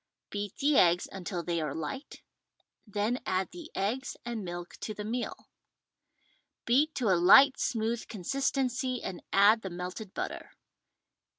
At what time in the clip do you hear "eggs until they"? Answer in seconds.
0.77-1.61